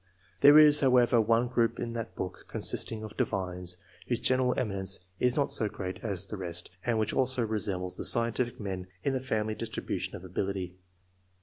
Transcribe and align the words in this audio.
There 0.39 0.53
7S 0.53 0.55
ENGLISH 0.55 0.57
MEN 0.57 0.65
OF 0.65 0.73
SCIENCE. 0.73 0.73
[chap 0.73 0.77
is 0.77 1.11
however 1.11 1.21
one 1.21 1.47
group 1.47 1.79
in 1.79 1.93
that 1.93 2.15
book, 2.15 2.45
consisting 2.47 3.03
of 3.03 3.17
divines, 3.17 3.77
whose 4.07 4.19
general 4.19 4.55
eminence 4.57 4.99
is 5.19 5.35
not 5.35 5.51
so 5.51 5.69
great 5.69 5.99
as 6.01 6.25
the 6.25 6.37
rest, 6.37 6.71
and 6.83 6.97
which 6.97 7.13
also 7.13 7.43
resembles 7.43 7.97
the 7.97 8.05
scientific 8.05 8.59
men 8.59 8.87
in 9.03 9.13
the 9.13 9.21
family 9.21 9.53
distribution 9.53 10.15
of 10.15 10.23
ability. 10.23 10.73